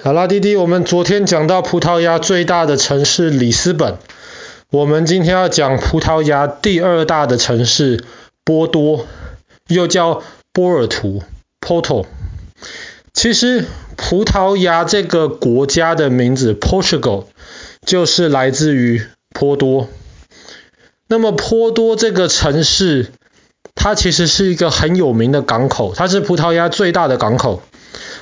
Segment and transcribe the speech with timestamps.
[0.00, 3.96] 好啦，弟弟，我们昨天讲到葡萄牙最大的城市里斯本，
[4.70, 8.04] 我们今天要讲葡萄牙第二大的城市
[8.44, 9.06] 波多，
[9.68, 10.22] 又叫
[10.52, 11.22] 波尔图
[11.60, 12.04] （Porto）。
[13.14, 13.64] 其实，
[13.96, 17.24] 葡萄牙这个国家的名字 Portugal
[17.86, 19.88] 就是来自于波多。
[21.08, 23.12] 那么，波多这个城市，
[23.74, 27.62] 它其实是一个很有名的港口，它是葡萄牙最大的港口。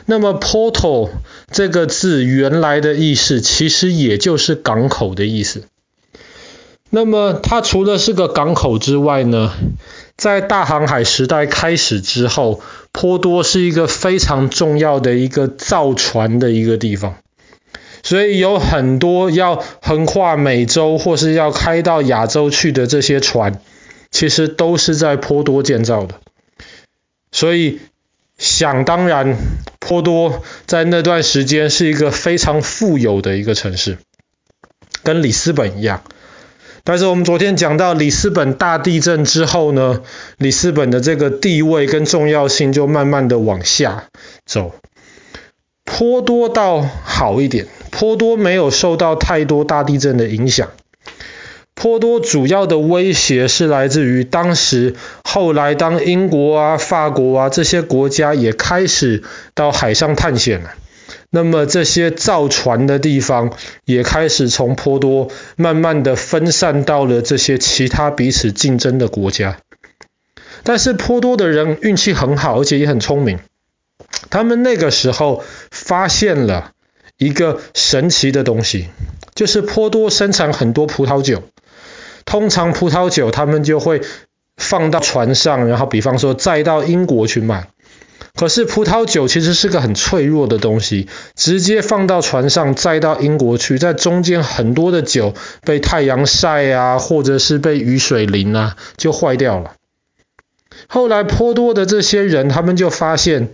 [0.05, 1.11] 那么 Porto
[1.51, 5.65] 这个字原来的意思其实也就是港口的意思。
[6.91, 9.55] 那么它除了是个港口之外呢，
[10.17, 12.61] 在大航海时代开始之后，
[12.91, 17.17] 波多是一个非常重要的一个造船的一个地方。
[18.03, 23.61] 所以有很多要横跨美洲或是要开到亚洲去的这些船，
[24.11, 26.17] 其实都是在波多建造的。
[27.31, 27.81] 所以
[28.37, 29.39] 想当然。
[29.93, 33.99] 波多在那段时间是一个非常富有的一个城市，
[35.03, 36.03] 跟里斯本一样。
[36.83, 40.01] 但是我们昨天讲到里斯本大地震之后呢，
[40.39, 44.05] 里斯本的这个地位跟重要性就慢慢的往下
[44.47, 44.75] 走。
[45.85, 50.71] 波多倒好一点，波多没有受到太多大地震的影响。
[51.75, 54.95] 波多主要的威胁是来自于当时
[55.33, 59.23] 后来当英国啊、法国啊这些国家也开始
[59.55, 60.75] 到海上探险了，
[61.31, 63.51] 那么这些造船的地方
[63.87, 69.57] 也开始从波多慢慢的分散到了这些其他彼此竞争的国家。
[70.65, 73.39] 但是波多的人运气很好，而且也很聪明，
[74.29, 76.73] 他们那个时候发现了
[77.17, 78.89] 一个神奇的东西，
[79.35, 81.43] 就是波多生产很多葡萄酒。
[82.27, 84.03] 通常葡萄酒他们就会
[84.63, 87.69] 放到船上，然后比方说载到英国去卖。
[88.35, 95.35] 可是葡萄酒其实是个很脆弱的东西，直接放到船上载到英国去，在中间很多的酒
[95.67, 99.75] 被太阳晒啊，或者是被雨水淋啊，就坏掉了。
[100.87, 103.51] 后来颇多的这些人，他们就发现，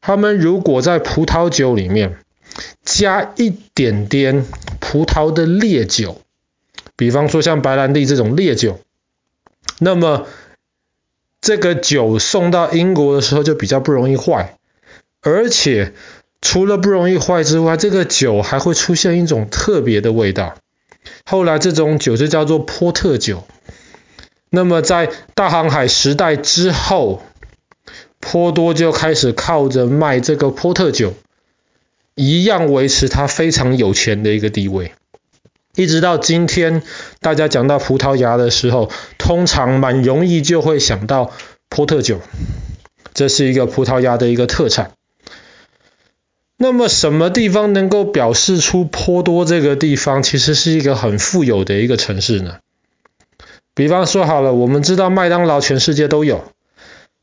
[0.00, 2.16] 他们如果在葡萄酒里面
[2.84, 4.44] 加一点点
[4.80, 6.20] 葡萄的烈酒。
[6.96, 8.80] 比方说像白兰地这种烈酒，
[9.84, 10.28] 那么
[11.40, 14.56] 这个酒送到英国的时候就比较不容易坏，
[15.22, 15.92] 而且
[16.40, 20.54] 除了不容易坏之外，这个酒还会出现一种特别的味道。
[21.24, 23.42] 后来这种酒就叫做波特酒。
[24.50, 27.22] 那么在大航海时代之后，
[28.20, 31.14] 波多就开始靠着卖这个波特酒，
[32.14, 34.92] 一样维持他非常有钱的一个地位。
[35.74, 36.82] 一直到今天，
[37.20, 41.32] 大家讲到葡萄牙的时候，通常蛮容易就会想到
[41.70, 42.20] 波特酒，
[43.14, 44.92] 这是一个葡萄牙的一个特产。
[46.58, 52.58] 那么什么地方能够表示出波多这个地方其实是一个很富有的一个城市呢？
[53.74, 56.44] 比方说好了，我们知道麦当劳全世界都有，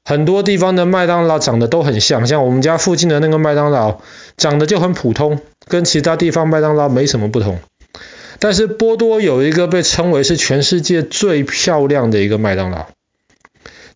[0.04, 4.02] 很多地方的麦当劳长得都很像，像我们家附近的那个麦当劳
[4.38, 7.60] 长得就很普通，跟其他地方麦当劳没什么不同。
[8.40, 12.88] 但是波多有一个被称为是全世界最漂亮的一个麦当劳。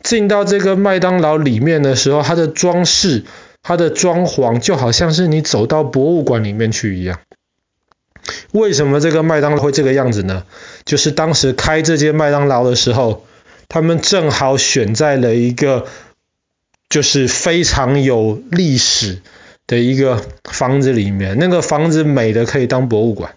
[0.02, 3.24] 进到这个麦当劳里面的时候，它的装饰、
[3.62, 7.20] 它的装潢就好像是你走到博物馆里面去一样。
[8.52, 10.44] 为什么这个麦当劳会这个样子呢？
[10.84, 13.24] 就是当时开这间麦当劳的时候，
[13.68, 15.86] 他们正好选在了一个
[16.90, 19.22] 就是非常有历史
[19.66, 23.34] 的一个房子里面，那个房子美的可以当博物馆。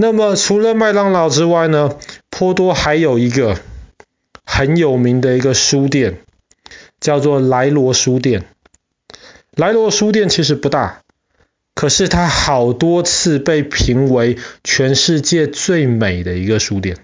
[0.00, 1.98] 那么除了麦当劳之外呢，
[2.30, 3.58] 波多还有一个
[4.46, 6.22] 很有名的一个书店，
[7.00, 8.46] 叫做莱罗书店。
[9.54, 11.02] 莱罗书店其实不大，
[11.74, 16.96] 可是它好多次被评为全世界最美的一个书店。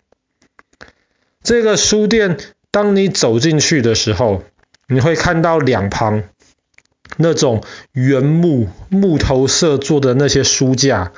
[1.43, 2.39] 这个书店，
[2.71, 4.43] 当你走进去的时候，
[4.89, 6.23] 你会看到两旁
[7.19, 11.13] 那种原木木头色做的那些书架。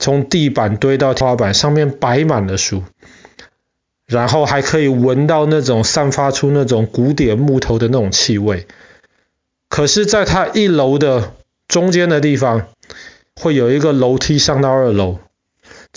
[0.00, 2.82] 从地板堆到天花板，上面摆满了书，
[4.06, 8.66] 然后还可以闻到那种散发出那种古典木头的那种气味。
[9.68, 11.34] 可是，在它一楼的
[11.68, 12.68] 中间的地方，
[13.36, 15.18] 会有一个楼梯上到二楼，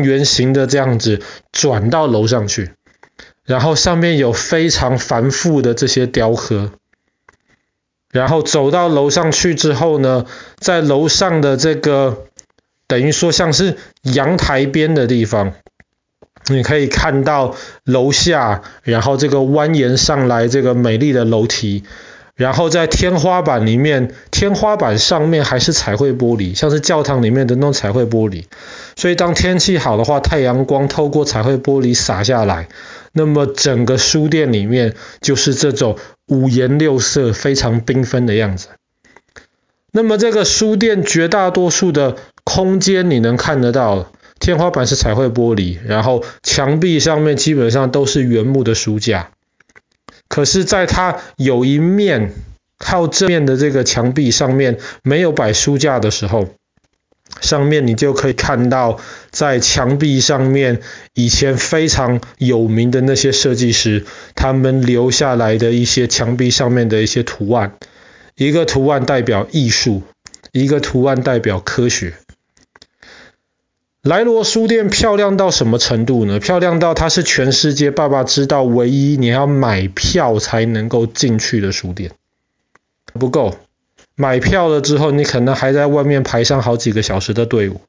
[0.04, 1.22] 圆形的这样子
[1.54, 2.74] 转到楼上去，
[3.46, 6.72] 然后上面有非常繁复的这些雕刻。
[8.12, 10.26] 然后走到楼上去之后呢，
[10.58, 12.26] 在楼上的这个。
[12.94, 15.54] 等于说像是阳台边的地方，
[16.45, 17.56] 你可以看到
[17.86, 21.84] 楼下，然后这个蜿蜒上来这个美丽的楼梯，
[22.36, 28.44] 然后在天花板里面，天花板上面还是彩绘玻璃，像是教堂里面的那种彩绘玻璃。
[28.95, 32.68] 所以当天气好的话，太阳光透过彩绘玻璃洒下来，
[33.12, 35.98] 那么整个书店里面就是这种
[36.28, 38.68] 五颜六色、非常缤纷的样子。
[39.95, 49.31] 那么这个书店绝大多数的空间你能看得到，天花板是彩绘玻璃，然后墙壁上面基本上都是原木的书架。
[50.28, 52.34] 可是，在它有一面
[52.78, 56.48] 靠正面的这个墙壁上面没有摆书架的时候，
[57.40, 59.00] 上面你就可以看到，
[59.31, 60.81] 在墙壁上面
[61.13, 64.06] 以前非常有名的那些设计师，
[64.36, 67.78] 他们留下来的一些墙壁上面的一些图案。
[68.36, 70.01] 一个图案代表艺术，
[70.51, 72.16] 一个图案代表科学。
[74.04, 76.38] 莱罗书店漂亮到什么程度呢？
[76.38, 82.12] 漂亮到它是全世界爸爸知道唯一你要买票才能够进去的书店。
[83.14, 83.56] 不够，
[84.16, 87.80] 买票了之后，你可能还在外面排上好几个小时的队伍。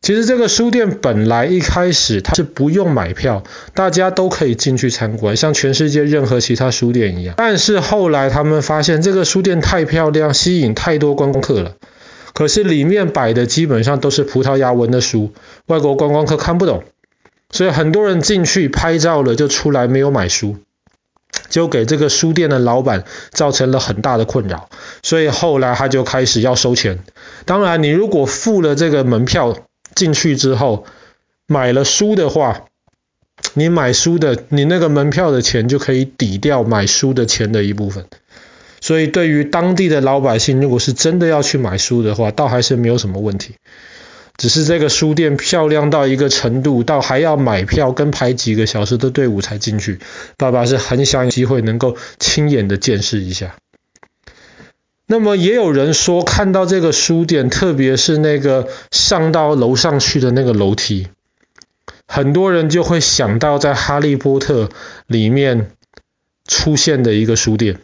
[0.00, 3.42] 其实这个书店本来一开始它是不用买票，
[3.74, 7.34] 大家都可以进去参观，像全世界任何其他书店一样。
[7.36, 11.74] 但是后来他们发现这个书店太漂亮，吸引太多观光客了。
[12.34, 15.32] 可是里面摆的基本上都是葡萄牙文的书，
[15.66, 16.82] 外国观光客看不懂，
[17.50, 20.56] 所以很多人进去拍照了就出来没有买书，
[21.48, 24.68] 就给这个书店的老板造成了很大的困扰。
[25.02, 27.04] 所以后来他就开始要收钱。
[27.44, 29.56] 当然，你如果付了这个门票，
[29.94, 30.86] 进去之后
[31.46, 32.64] 买了书的话，
[33.52, 38.06] 你买书的你那个门票的钱就可以抵掉买书的钱的一部分。
[38.84, 43.54] 所以对于当地的老百姓，如果是真的要去买书的话，倒还是没有什么问题。
[44.36, 50.00] 只是这个书店漂亮到一个程度，到还要买票跟排几个小时的队伍才进去。
[50.36, 53.56] 爸爸是很想有机会能够亲眼的见识一下。
[55.06, 61.08] 那么也有人说，看到这个书店，特别是那个上到楼上去的那个楼梯，
[62.06, 64.64] 很多人就会想到在《哈利波特》
[65.06, 65.70] 里面
[66.46, 67.78] 出现的一个书店，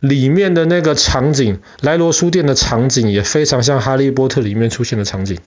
[0.00, 5.38] 里面的那个场景，莱罗书店的场景也非常像《哈利波特》里面出现的场景。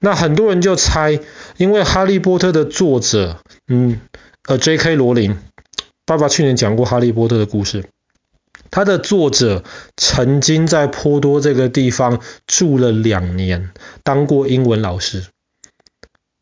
[0.00, 1.20] 那很多人就猜，
[1.56, 4.00] 因为《哈利波特》的作者，嗯，
[4.46, 4.96] 呃，J.K.
[4.96, 5.38] 罗琳，
[6.04, 7.84] 爸爸去年讲过《哈利波特》的故事。
[8.70, 9.62] 他的作者
[9.96, 13.70] 曾经在波多这个地方住了两年，
[14.02, 15.24] 当过英文老师，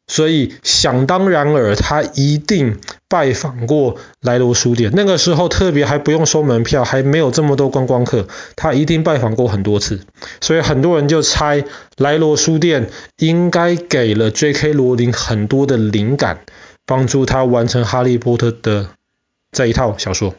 [0.06, 2.79] 所以想当然尔，他一定
[3.12, 4.91] 拜访过莱罗书店。
[4.94, 8.26] 那个时候特别还不用收门票，还没有这么多观光客，
[8.56, 10.00] 他一定拜访过很多次。
[10.41, 11.64] 所以很多人就猜
[11.99, 12.88] 莱罗书店
[13.19, 14.73] 应该给了 J.K.
[14.73, 16.38] 罗琳很多的灵感，
[16.87, 18.88] 帮助他完成《哈利波特》的
[19.50, 20.35] 这一套小说。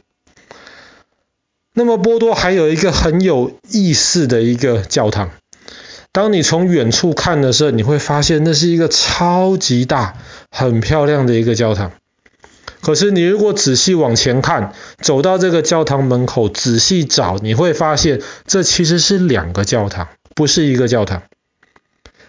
[1.76, 5.30] 那么波多还有一个很有意思的一个教堂，
[6.12, 10.16] 当你从远处看的时候，你会发现那是一个超级大、
[10.50, 11.92] 很漂亮的一个教堂。
[12.84, 21.24] 可是你如果仔细往前看，走到这个教堂门口仔细找，你会发现这其实是两个教堂，不是一个教堂。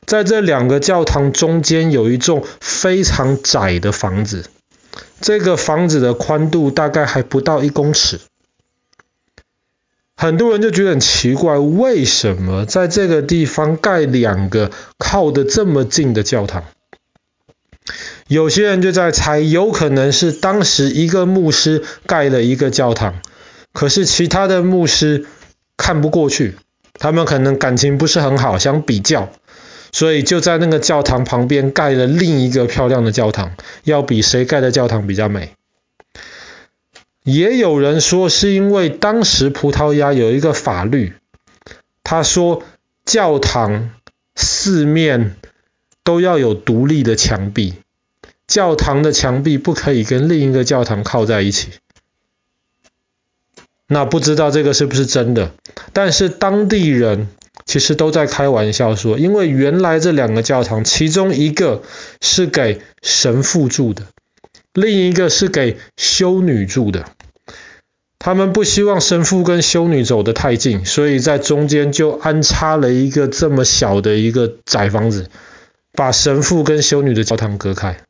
[0.07, 4.45] 在这两个教堂中间有一栋非常窄的房子，
[5.21, 8.21] 这个房子的宽度大概还不到一公尺。
[10.17, 16.63] 很多人就觉得很奇怪，为什么在这个地方盖两个靠得这么近的教堂？
[18.27, 23.21] 有些人就在猜，有可能是当时一个牧师盖了一个教堂，
[23.73, 25.27] 可是其他的牧师
[25.77, 26.57] 看不过去，
[26.95, 29.31] 他们可能感情不是很好，想比较，
[29.93, 33.53] 所以就在那个教堂旁边盖了另一个漂亮的教堂，
[33.85, 35.53] 要比谁盖的教堂比较美。
[37.25, 41.13] 也有人说是因为当时葡萄牙有一个法律，
[42.03, 42.63] 他说
[43.05, 43.91] 教堂
[44.35, 45.37] 四面
[46.03, 47.75] 都要有独立的墙壁，
[48.47, 51.71] 教堂的墙壁不可以跟另一个教堂靠在一起。
[53.87, 55.53] 那不知道这个是不是真的，
[55.93, 57.29] 但是当地人
[57.67, 61.83] 其实都在开玩笑说，因为原来这两个教堂，其中一个
[62.21, 64.05] 是给神父住的。
[64.73, 67.05] 另一个是给修女住的，
[68.19, 75.29] 他们不希望神父跟修女走得太近，所以在中间就安插了一个这么小的一个窄房子，
[75.93, 78.01] 把神父跟修女的教堂隔开。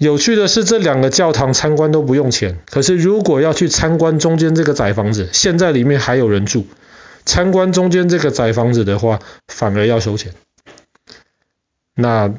[0.00, 6.64] 有趣的是，这两个教堂参观都不用钱，可是如果要去参观中间这个窄房子，现在里面还有人住，
[7.26, 10.32] 参观中间这个窄房子的话，反而要收钱。
[11.94, 12.34] 那。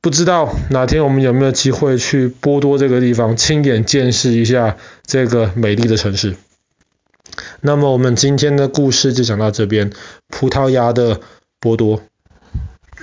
[0.00, 6.36] 不知道哪天我们有没有机会去波多这个地方，亲眼见识一下这个美丽的城市。
[7.60, 9.90] 那么我们今天的故事就讲到这边，
[10.28, 11.20] 葡萄牙的
[11.58, 12.00] 波多。